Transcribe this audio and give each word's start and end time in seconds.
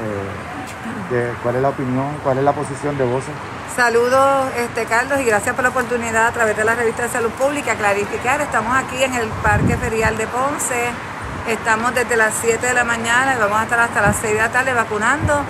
eh, 0.00 1.32
¿Cuál 1.42 1.56
es 1.56 1.62
la 1.62 1.68
opinión, 1.70 2.18
cuál 2.22 2.38
es 2.38 2.44
la 2.44 2.52
posición 2.52 2.96
de 2.98 3.04
Voces? 3.04 3.34
Saludos, 3.74 4.50
este, 4.56 4.84
Carlos, 4.86 5.20
y 5.20 5.24
gracias 5.24 5.54
por 5.54 5.62
la 5.62 5.70
oportunidad 5.70 6.26
a 6.26 6.32
través 6.32 6.56
de 6.56 6.64
la 6.64 6.74
revista 6.74 7.04
de 7.04 7.08
Salud 7.08 7.30
Pública 7.30 7.74
clarificar. 7.76 8.40
Estamos 8.40 8.76
aquí 8.76 9.02
en 9.02 9.14
el 9.14 9.28
Parque 9.28 9.76
Ferial 9.76 10.16
de 10.16 10.26
Ponce. 10.26 10.90
Estamos 11.48 11.94
desde 11.94 12.16
las 12.16 12.34
7 12.40 12.66
de 12.66 12.74
la 12.74 12.84
mañana 12.84 13.34
y 13.34 13.38
vamos 13.38 13.58
a 13.58 13.62
estar 13.62 13.78
hasta 13.78 14.00
las 14.00 14.16
6 14.16 14.34
de 14.34 14.40
la 14.40 14.48
tarde 14.50 14.74
vacunando 14.74 15.42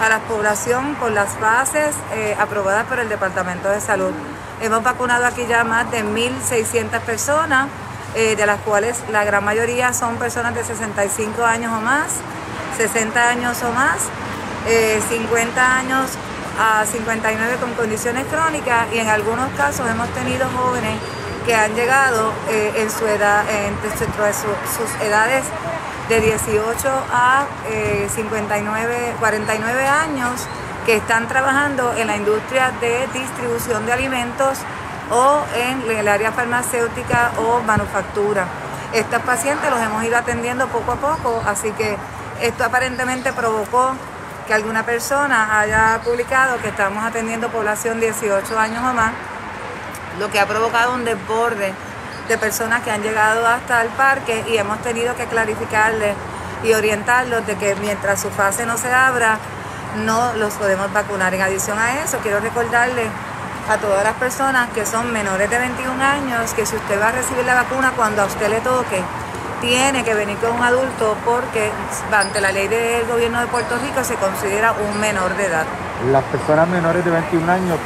a 0.00 0.08
la 0.08 0.18
población 0.20 0.94
con 0.96 1.14
las 1.14 1.40
bases 1.40 1.96
eh, 2.12 2.36
aprobadas 2.38 2.86
por 2.86 2.98
el 2.98 3.08
Departamento 3.08 3.68
de 3.68 3.80
Salud. 3.80 4.12
Hemos 4.60 4.82
vacunado 4.82 5.24
aquí 5.26 5.46
ya 5.46 5.64
más 5.64 5.90
de 5.90 6.04
1.600 6.04 7.00
personas, 7.00 7.68
eh, 8.14 8.36
de 8.36 8.46
las 8.46 8.60
cuales 8.60 9.02
la 9.10 9.24
gran 9.24 9.44
mayoría 9.44 9.92
son 9.92 10.16
personas 10.16 10.54
de 10.54 10.64
65 10.64 11.44
años 11.44 11.72
o 11.72 11.80
más 11.80 12.20
60 12.76 13.28
años 13.28 13.62
o 13.62 13.72
más, 13.72 14.08
50 15.08 15.60
eh, 15.60 15.64
años 15.64 16.10
a 16.58 16.84
59 16.84 17.56
con 17.60 17.72
condiciones 17.74 18.26
crónicas 18.26 18.86
y 18.92 18.98
en 18.98 19.08
algunos 19.08 19.48
casos 19.56 19.88
hemos 19.88 20.08
tenido 20.10 20.48
jóvenes 20.50 20.98
que 21.46 21.54
han 21.54 21.74
llegado 21.74 22.32
eh, 22.50 22.72
en 22.76 22.90
su 22.90 23.06
edad, 23.06 23.44
entre 23.48 23.90
sus 23.96 25.02
edades 25.02 25.44
de 26.08 26.20
18 26.20 26.88
a 27.12 27.44
59, 28.14 28.94
eh, 28.94 29.14
49 29.18 29.86
años 29.86 30.46
que 30.84 30.96
están 30.96 31.28
trabajando 31.28 31.94
en 31.96 32.08
la 32.08 32.16
industria 32.16 32.72
de 32.80 33.06
distribución 33.12 33.86
de 33.86 33.92
alimentos 33.92 34.58
o 35.10 35.40
en 35.56 35.98
el 35.98 36.08
área 36.08 36.32
farmacéutica 36.32 37.32
o 37.38 37.60
manufactura. 37.62 38.46
Estos 38.92 39.22
pacientes 39.22 39.70
los 39.70 39.80
hemos 39.80 40.02
ido 40.04 40.16
atendiendo 40.16 40.66
poco 40.68 40.92
a 40.92 40.96
poco, 40.96 41.42
así 41.46 41.70
que 41.72 41.96
esto 42.40 42.64
aparentemente 42.64 43.32
provocó 43.32 43.92
que 44.46 44.54
alguna 44.54 44.84
persona 44.84 45.60
haya 45.60 46.00
publicado 46.02 46.58
que 46.60 46.68
estamos 46.68 47.04
atendiendo 47.04 47.50
población 47.50 48.00
18 48.00 48.58
años 48.58 48.82
o 48.82 48.92
más, 48.94 49.12
lo 50.18 50.30
que 50.30 50.40
ha 50.40 50.46
provocado 50.46 50.94
un 50.94 51.04
desborde 51.04 51.72
de 52.28 52.38
personas 52.38 52.82
que 52.82 52.90
han 52.90 53.02
llegado 53.02 53.46
hasta 53.46 53.82
el 53.82 53.88
parque 53.90 54.44
y 54.48 54.56
hemos 54.56 54.80
tenido 54.82 55.14
que 55.16 55.26
clarificarles 55.26 56.14
y 56.64 56.72
orientarlos 56.72 57.46
de 57.46 57.56
que 57.56 57.74
mientras 57.76 58.20
su 58.20 58.30
fase 58.30 58.66
no 58.66 58.76
se 58.76 58.92
abra, 58.92 59.38
no 60.04 60.32
los 60.34 60.54
podemos 60.54 60.92
vacunar. 60.92 61.34
En 61.34 61.42
adición 61.42 61.78
a 61.78 62.02
eso, 62.02 62.18
quiero 62.18 62.40
recordarles 62.40 63.08
a 63.68 63.76
todas 63.78 64.02
las 64.02 64.14
personas 64.14 64.68
que 64.70 64.84
son 64.84 65.12
menores 65.12 65.48
de 65.48 65.58
21 65.58 66.02
años 66.02 66.52
que 66.54 66.66
si 66.66 66.76
usted 66.76 67.00
va 67.00 67.08
a 67.08 67.12
recibir 67.12 67.44
la 67.44 67.54
vacuna 67.54 67.92
cuando 67.96 68.22
a 68.22 68.26
usted 68.26 68.48
le 68.48 68.60
toque, 68.60 69.02
tiene 69.60 70.04
que 70.04 70.14
venir 70.14 70.36
con 70.38 70.52
un 70.52 70.62
adulto 70.62 71.16
porque 71.24 71.70
ante 72.12 72.40
la 72.40 72.52
ley 72.52 72.68
del 72.68 73.06
gobierno 73.06 73.40
de 73.40 73.46
Puerto 73.46 73.76
Rico 73.78 74.02
se 74.04 74.14
considera 74.16 74.72
un 74.72 75.00
menor 75.00 75.36
de 75.36 75.46
edad. 75.46 75.66
Las 76.10 76.24
personas 76.24 76.66
menores 76.68 77.04
de 77.04 77.10
21 77.10 77.52
años 77.52 77.78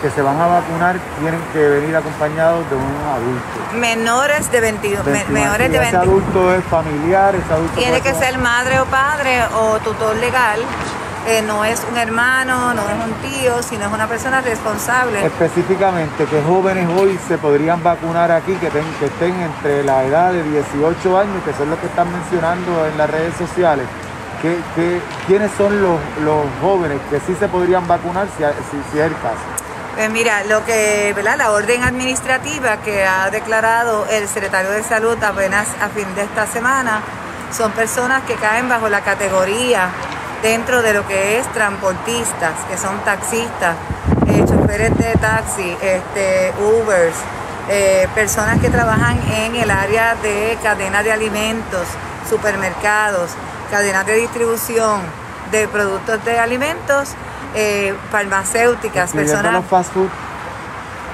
que 0.00 0.10
se 0.10 0.22
van 0.22 0.40
a 0.40 0.46
vacunar 0.46 0.96
tienen 1.20 1.40
que 1.52 1.58
venir 1.58 1.94
acompañados 1.94 2.68
de 2.70 2.76
un 2.76 2.96
adulto. 3.12 3.76
Menores 3.78 4.50
de 4.50 4.60
21, 4.60 5.02
menores 5.28 5.70
de 5.70 5.78
21. 5.78 5.84
Ese 5.86 5.96
adulto 5.96 6.54
es 6.54 6.64
familiar, 6.64 7.34
ese 7.34 7.52
adulto 7.52 7.78
tiene 7.78 8.00
que 8.00 8.14
ser 8.14 8.38
madre 8.38 8.80
o 8.80 8.86
padre 8.86 9.44
o 9.54 9.78
tutor 9.80 10.16
legal 10.16 10.60
eh, 11.26 11.42
no 11.42 11.64
es 11.64 11.84
un 11.90 11.96
hermano, 11.96 12.72
no 12.72 12.82
es 12.82 12.94
un 13.04 13.12
tío, 13.28 13.62
sino 13.62 13.86
es 13.86 13.92
una 13.92 14.06
persona 14.06 14.40
responsable. 14.40 15.26
Específicamente, 15.26 16.24
¿qué 16.26 16.40
jóvenes 16.42 16.88
hoy 16.96 17.18
se 17.26 17.36
podrían 17.36 17.82
vacunar 17.82 18.30
aquí 18.30 18.54
que, 18.54 18.68
estén 18.68 19.34
entre 19.40 19.82
la 19.82 20.04
edad 20.04 20.32
de 20.32 20.44
18 20.44 21.18
años, 21.18 21.42
que 21.44 21.52
son 21.54 21.70
los 21.70 21.78
que 21.80 21.86
están 21.86 22.12
mencionando 22.12 22.86
en 22.86 22.96
las 22.96 23.10
redes 23.10 23.34
sociales? 23.36 23.86
quiénes 25.26 25.50
son 25.58 25.82
los, 25.82 25.98
jóvenes 26.60 27.00
que 27.10 27.18
sí 27.18 27.34
se 27.40 27.48
podrían 27.48 27.88
vacunar 27.88 28.28
si, 28.36 28.44
si, 28.92 28.98
es 28.98 29.06
el 29.06 29.14
caso? 29.14 29.40
Pues 29.96 30.10
mira, 30.10 30.44
lo 30.44 30.64
que, 30.64 31.12
¿verdad? 31.16 31.36
La 31.38 31.50
orden 31.50 31.82
administrativa 31.82 32.76
que 32.76 33.04
ha 33.04 33.30
declarado 33.30 34.06
el 34.08 34.28
secretario 34.28 34.70
de 34.70 34.84
Salud 34.84 35.20
apenas 35.20 35.66
a 35.80 35.88
fin 35.88 36.06
de 36.14 36.22
esta 36.22 36.46
semana 36.46 37.00
son 37.50 37.72
personas 37.72 38.22
que 38.24 38.34
caen 38.34 38.68
bajo 38.68 38.88
la 38.88 39.00
categoría 39.00 39.90
dentro 40.42 40.82
de 40.82 40.92
lo 40.92 41.06
que 41.06 41.38
es 41.38 41.52
transportistas, 41.52 42.52
que 42.68 42.76
son 42.76 42.98
taxistas, 43.04 43.76
eh, 44.26 44.44
choferes 44.46 44.96
de 44.96 45.14
taxi, 45.14 45.76
este, 45.80 46.52
Ubers, 46.60 47.16
eh, 47.68 48.08
personas 48.14 48.60
que 48.60 48.70
trabajan 48.70 49.18
en 49.32 49.56
el 49.56 49.70
área 49.70 50.14
de 50.16 50.56
cadena 50.62 51.02
de 51.02 51.12
alimentos, 51.12 51.86
supermercados, 52.28 53.30
cadenas 53.70 54.06
de 54.06 54.14
distribución 54.14 55.00
de 55.50 55.68
productos 55.68 56.24
de 56.24 56.38
alimentos, 56.38 57.10
eh, 57.54 57.94
farmacéuticas, 58.10 59.12
personas... 59.12 59.64
fast 59.68 59.92
food 59.92 60.10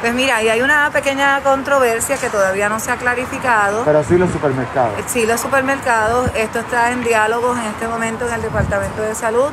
pues 0.02 0.14
mira, 0.14 0.38
ahí 0.38 0.48
hay 0.48 0.60
una 0.62 0.90
pequeña 0.90 1.40
controversia 1.42 2.16
que 2.16 2.28
todavía 2.28 2.68
no 2.68 2.80
se 2.80 2.90
ha 2.90 2.96
clarificado. 2.96 3.84
Pero 3.84 4.02
sí 4.02 4.18
los 4.18 4.32
supermercados. 4.32 4.94
Sí, 5.06 5.26
los 5.26 5.40
supermercados. 5.40 6.28
Esto 6.34 6.58
está 6.58 6.90
en 6.90 7.04
diálogos 7.04 7.56
en 7.56 7.66
este 7.66 7.86
momento 7.86 8.26
en 8.26 8.34
el 8.34 8.42
Departamento 8.42 9.00
de 9.00 9.14
Salud. 9.14 9.48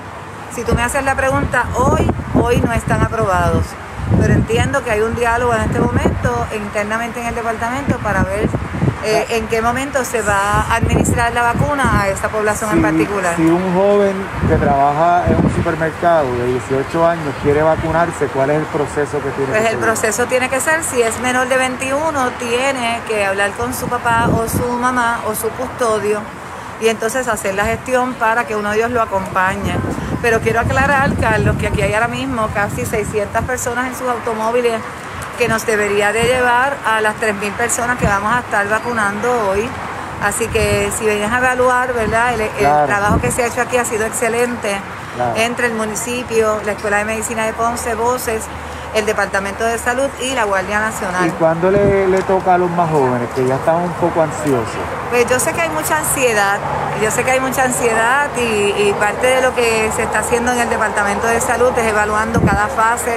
Si 0.51 0.63
tú 0.63 0.73
me 0.73 0.81
haces 0.81 1.03
la 1.05 1.13
pregunta, 1.13 1.65
hoy, 1.75 2.09
hoy 2.33 2.57
no 2.61 2.73
están 2.73 3.03
aprobados. 3.03 3.63
Pero 4.19 4.33
entiendo 4.33 4.83
que 4.83 4.89
hay 4.89 5.01
un 5.01 5.13
diálogo 5.13 5.53
en 5.53 5.61
este 5.61 5.79
momento 5.79 6.47
internamente 6.55 7.21
en 7.21 7.27
el 7.27 7.35
departamento 7.35 7.99
para 7.99 8.23
ver 8.23 8.49
eh, 9.03 9.25
en 9.29 9.47
qué 9.47 9.61
momento 9.61 10.03
se 10.03 10.21
va 10.21 10.61
a 10.61 10.75
administrar 10.75 11.33
la 11.33 11.41
vacuna 11.41 12.01
a 12.01 12.09
esta 12.09 12.29
población 12.29 12.71
en 12.71 12.81
particular. 12.81 13.35
Si 13.35 13.45
un 13.45 13.73
joven 13.73 14.15
que 14.47 14.55
trabaja 14.55 15.25
en 15.27 15.45
un 15.45 15.55
supermercado 15.55 16.25
de 16.37 16.47
18 16.47 17.07
años 17.07 17.33
quiere 17.41 17.61
vacunarse, 17.61 18.27
¿cuál 18.27 18.49
es 18.49 18.57
el 18.57 18.65
proceso 18.65 19.21
que 19.23 19.29
tiene 19.31 19.51
pues 19.51 19.61
que 19.61 19.73
el 19.73 19.77
proceso 19.77 20.25
tiene 20.25 20.49
que 20.49 20.59
ser, 20.59 20.83
si 20.83 21.01
es 21.01 21.19
menor 21.21 21.47
de 21.47 21.57
21, 21.57 22.31
tiene 22.39 22.99
que 23.07 23.25
hablar 23.25 23.51
con 23.51 23.73
su 23.73 23.87
papá 23.87 24.29
o 24.33 24.47
su 24.49 24.67
mamá 24.73 25.21
o 25.27 25.35
su 25.35 25.47
custodio 25.49 26.19
y 26.81 26.87
entonces 26.87 27.27
hacer 27.27 27.55
la 27.55 27.65
gestión 27.65 28.13
para 28.13 28.45
que 28.45 28.55
uno 28.55 28.71
de 28.71 28.77
ellos 28.77 28.91
lo 28.91 29.01
acompañe. 29.01 29.75
Pero 30.21 30.41
quiero 30.41 30.59
aclarar, 30.59 31.15
Carlos, 31.15 31.55
que 31.57 31.67
aquí 31.67 31.81
hay 31.81 31.93
ahora 31.93 32.09
mismo 32.09 32.49
casi 32.53 32.85
600 32.85 33.43
personas 33.43 33.87
en 33.87 33.95
sus 33.95 34.07
automóviles 34.07 34.81
que 35.39 35.47
nos 35.47 35.65
debería 35.65 36.11
de 36.11 36.23
llevar 36.23 36.75
a 36.85 36.99
las 36.99 37.15
3.000 37.15 37.53
personas 37.53 37.97
que 37.97 38.05
vamos 38.05 38.31
a 38.35 38.39
estar 38.39 38.67
vacunando 38.67 39.49
hoy. 39.49 39.67
Así 40.21 40.47
que 40.49 40.91
si 40.97 41.05
vienes 41.05 41.31
a 41.31 41.37
evaluar, 41.37 41.93
¿verdad? 41.93 42.33
El, 42.33 42.49
trabajo 42.59 43.21
que 43.21 43.31
se 43.31 43.43
ha 43.43 43.47
hecho 43.47 43.61
aquí 43.61 43.77
ha 43.77 43.85
sido 43.85 44.05
excelente 44.05 44.75
entre 45.37 45.67
el 45.67 45.75
municipio, 45.75 46.59
la 46.65 46.73
Escuela 46.73 46.97
de 46.97 47.05
Medicina 47.05 47.45
de 47.45 47.53
Ponce, 47.53 47.95
Voces, 47.95 48.43
el 48.93 49.05
Departamento 49.05 49.63
de 49.63 49.77
Salud 49.77 50.09
y 50.21 50.33
la 50.33 50.43
Guardia 50.43 50.81
Nacional. 50.81 51.27
¿Y 51.29 51.31
cuándo 51.31 51.71
le, 51.71 52.21
toca 52.23 52.55
a 52.55 52.57
los 52.57 52.69
más 52.71 52.89
jóvenes 52.91 53.29
que 53.33 53.47
ya 53.47 53.55
están 53.55 53.77
un 53.77 53.93
poco 53.93 54.21
ansiosos? 54.21 54.67
Pues 55.09 55.25
yo 55.29 55.39
sé 55.39 55.53
que 55.53 55.61
hay 55.61 55.69
mucha 55.69 55.99
ansiedad, 55.99 56.57
yo 57.01 57.11
sé 57.11 57.23
que 57.23 57.31
hay 57.31 57.39
mucha 57.39 57.63
ansiedad 57.63 58.27
y, 58.35 58.41
y 58.41 58.95
parte 58.99 59.27
de 59.27 59.41
lo 59.41 59.55
que 59.55 59.89
se 59.95 60.03
está 60.03 60.19
haciendo 60.19 60.51
en 60.51 60.59
el 60.59 60.69
Departamento 60.69 61.27
de 61.27 61.39
Salud 61.39 61.71
es 61.77 61.85
evaluando 61.85 62.41
cada 62.41 62.67
fase 62.67 63.15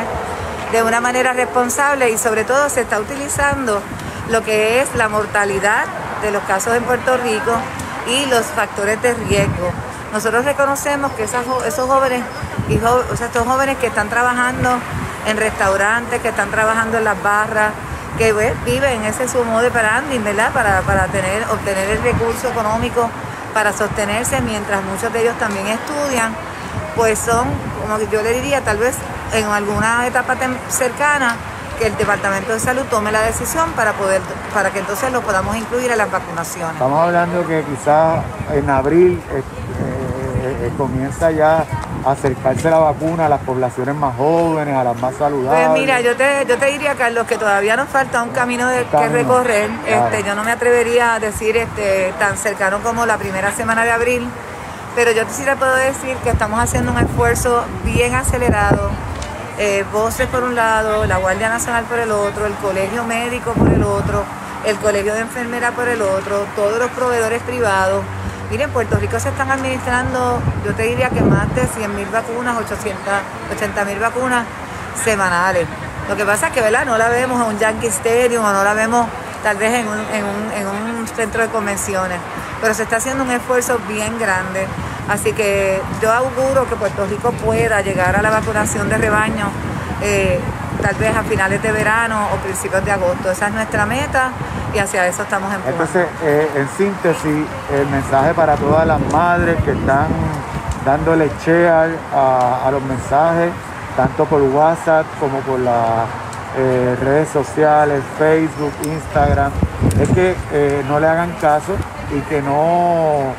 de 0.72 0.82
una 0.82 1.00
manera 1.00 1.34
responsable 1.34 2.10
y 2.10 2.18
sobre 2.18 2.44
todo 2.44 2.68
se 2.70 2.80
está 2.80 2.98
utilizando 2.98 3.80
lo 4.30 4.42
que 4.42 4.80
es 4.80 4.94
la 4.94 5.08
mortalidad 5.08 5.84
de 6.22 6.30
los 6.30 6.42
casos 6.44 6.74
en 6.74 6.82
Puerto 6.84 7.16
Rico 7.18 7.52
y 8.06 8.26
los 8.26 8.46
factores 8.46 9.00
de 9.02 9.12
riesgo. 9.14 9.70
Nosotros 10.12 10.44
reconocemos 10.44 11.12
que 11.12 11.24
esos 11.24 11.86
jóvenes 11.86 12.22
y 12.68 12.74
estos 12.74 13.46
jóvenes 13.46 13.76
que 13.78 13.86
están 13.86 14.08
trabajando 14.08 14.78
en 15.26 15.36
restaurantes, 15.36 16.20
que 16.20 16.28
están 16.28 16.50
trabajando 16.50 16.98
en 16.98 17.04
las 17.04 17.22
barras, 17.22 17.72
que 18.18 18.32
pues, 18.32 18.52
viven 18.64 19.04
ese 19.04 19.28
sumo 19.28 19.60
de 19.60 19.70
paranding, 19.70 20.24
¿verdad? 20.24 20.52
Para, 20.52 20.80
para 20.82 21.06
tener, 21.06 21.44
obtener 21.50 21.90
el 21.90 22.02
recurso 22.02 22.48
económico 22.48 23.08
para 23.52 23.72
sostenerse 23.72 24.40
mientras 24.40 24.82
muchos 24.84 25.12
de 25.12 25.22
ellos 25.22 25.38
también 25.38 25.66
estudian, 25.66 26.34
pues 26.96 27.18
son, 27.18 27.46
como 27.80 27.98
yo 28.10 28.22
le 28.22 28.32
diría, 28.32 28.62
tal 28.62 28.78
vez 28.78 28.96
en 29.32 29.46
alguna 29.46 30.06
etapa 30.06 30.36
cercana 30.68 31.36
que 31.78 31.86
el 31.86 31.96
Departamento 31.96 32.52
de 32.52 32.60
Salud 32.60 32.82
tome 32.90 33.10
la 33.10 33.22
decisión 33.22 33.70
para 33.72 33.92
poder 33.92 34.20
para 34.52 34.70
que 34.70 34.80
entonces 34.80 35.10
lo 35.12 35.22
podamos 35.22 35.56
incluir 35.56 35.90
en 35.90 35.98
las 35.98 36.10
vacunaciones. 36.10 36.74
Estamos 36.74 37.00
hablando 37.00 37.46
que 37.46 37.64
quizás 37.64 38.22
en 38.52 38.68
abril 38.68 39.20
eh, 39.30 39.42
eh, 40.62 40.72
comienza 40.76 41.30
ya 41.30 41.64
a 42.04 42.12
acercarse 42.12 42.68
la 42.68 42.78
vacuna 42.78 43.26
a 43.26 43.28
las 43.28 43.40
poblaciones 43.40 43.94
más 43.94 44.16
jóvenes, 44.16 44.74
a 44.74 44.84
las 44.84 45.00
más 45.00 45.14
saludables. 45.14 45.68
Pues 45.68 45.80
mira, 45.80 46.00
yo 46.00 46.16
te, 46.16 46.44
yo 46.48 46.58
te 46.58 46.66
diría, 46.66 46.94
Carlos, 46.94 47.26
que 47.26 47.36
todavía 47.36 47.76
nos 47.76 47.88
falta 47.88 48.22
un 48.22 48.30
camino 48.30 48.68
de, 48.68 48.84
que 48.84 49.08
recorrer. 49.08 49.70
Este, 49.86 50.22
yo 50.24 50.34
no 50.34 50.44
me 50.44 50.52
atrevería 50.52 51.14
a 51.14 51.20
decir 51.20 51.56
este, 51.56 52.12
tan 52.18 52.36
cercano 52.36 52.80
como 52.82 53.06
la 53.06 53.18
primera 53.18 53.52
semana 53.52 53.84
de 53.84 53.92
abril, 53.92 54.28
pero 54.94 55.12
yo 55.12 55.22
sí 55.30 55.44
te 55.44 55.56
puedo 55.56 55.74
decir 55.74 56.16
que 56.18 56.30
estamos 56.30 56.60
haciendo 56.60 56.92
un 56.92 56.98
esfuerzo 56.98 57.64
bien 57.84 58.14
acelerado. 58.14 58.90
Eh, 59.58 59.84
voces 59.92 60.26
por 60.28 60.42
un 60.44 60.54
lado, 60.54 61.04
la 61.04 61.18
Guardia 61.18 61.48
Nacional 61.50 61.84
por 61.84 61.98
el 61.98 62.10
otro, 62.10 62.46
el 62.46 62.54
Colegio 62.54 63.04
Médico 63.04 63.52
por 63.52 63.68
el 63.68 63.82
otro, 63.82 64.24
el 64.64 64.76
Colegio 64.76 65.12
de 65.12 65.20
Enfermera 65.20 65.72
por 65.72 65.88
el 65.88 66.00
otro, 66.00 66.46
todos 66.56 66.78
los 66.78 66.90
proveedores 66.92 67.42
privados. 67.42 68.02
Miren, 68.50 68.68
en 68.68 68.72
Puerto 68.72 68.96
Rico 68.96 69.20
se 69.20 69.28
están 69.28 69.50
administrando, 69.50 70.40
yo 70.64 70.74
te 70.74 70.84
diría 70.84 71.10
que 71.10 71.20
más 71.20 71.54
de 71.54 71.66
100 71.66 71.94
mil 71.94 72.06
vacunas, 72.08 72.56
880 72.58 73.84
mil 73.84 73.98
vacunas 73.98 74.46
semanales. 75.04 75.66
Lo 76.08 76.16
que 76.16 76.24
pasa 76.24 76.48
es 76.48 76.52
que, 76.52 76.60
¿verdad? 76.60 76.86
No 76.86 76.96
la 76.96 77.08
vemos 77.08 77.40
en 77.40 77.54
un 77.54 77.58
Yankee 77.58 77.86
Stadium 77.86 78.44
o 78.44 78.52
no 78.52 78.64
la 78.64 78.72
vemos 78.74 79.06
tal 79.42 79.56
vez 79.56 79.72
en 79.74 79.86
un, 79.86 79.98
en 79.98 80.24
un, 80.24 80.52
en 80.52 80.66
un 80.66 81.06
centro 81.08 81.42
de 81.42 81.48
convenciones, 81.48 82.18
pero 82.60 82.72
se 82.74 82.84
está 82.84 82.96
haciendo 82.96 83.22
un 83.24 83.30
esfuerzo 83.30 83.78
bien 83.88 84.18
grande. 84.18 84.66
Así 85.08 85.32
que 85.32 85.80
yo 86.00 86.12
auguro 86.12 86.68
que 86.68 86.76
Puerto 86.76 87.06
Rico 87.06 87.32
pueda 87.32 87.80
llegar 87.80 88.16
a 88.16 88.22
la 88.22 88.30
vacunación 88.30 88.88
de 88.88 88.98
rebaño 88.98 89.50
eh, 90.00 90.40
tal 90.80 90.94
vez 90.96 91.14
a 91.14 91.22
finales 91.22 91.62
de 91.62 91.70
verano 91.70 92.28
o 92.32 92.36
principios 92.36 92.84
de 92.84 92.92
agosto. 92.92 93.30
Esa 93.30 93.48
es 93.48 93.54
nuestra 93.54 93.86
meta 93.86 94.30
y 94.74 94.78
hacia 94.78 95.06
eso 95.06 95.22
estamos 95.22 95.52
empujando. 95.52 95.82
Entonces, 95.82 96.06
eh, 96.24 96.50
en 96.56 96.68
síntesis, 96.68 97.46
el 97.72 97.86
mensaje 97.88 98.34
para 98.34 98.56
todas 98.56 98.86
las 98.86 99.00
madres 99.12 99.56
que 99.64 99.72
están 99.72 100.08
dándole 100.84 101.30
share 101.44 101.96
a, 102.12 102.68
los 102.72 102.82
mensajes, 102.82 103.50
tanto 103.96 104.24
por 104.24 104.42
WhatsApp 104.42 105.06
como 105.20 105.38
por 105.40 105.60
las 105.60 106.06
eh, 106.56 106.96
redes 107.00 107.28
sociales, 107.28 108.02
Facebook, 108.18 108.72
Instagram, 108.84 109.52
es 110.00 110.08
que 110.08 110.34
no 110.88 110.98
le 110.98 111.06
hagan 111.06 111.30
caso 111.40 111.74
y 112.10 112.20
que 112.22 112.42
no 112.42 113.34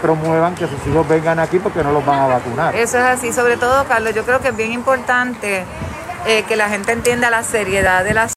promuevan 0.00 0.54
que 0.54 0.66
sus 0.66 0.86
hijos 0.86 1.06
vengan 1.08 1.38
aquí 1.38 1.58
porque 1.58 1.82
no 1.82 1.92
los 1.92 2.04
van 2.04 2.20
a 2.20 2.26
vacunar. 2.26 2.74
Eso 2.74 2.98
es 2.98 3.04
así, 3.04 3.32
sobre 3.32 3.56
todo, 3.56 3.84
Carlos, 3.86 4.14
yo 4.14 4.24
creo 4.24 4.40
que 4.40 4.48
es 4.48 4.56
bien 4.56 4.72
importante 4.72 5.64
que 6.24 6.56
la 6.56 6.68
gente 6.68 6.92
entienda 6.92 7.30
la 7.30 7.42
seriedad 7.42 8.04
del 8.04 8.18
asunto 8.18 8.35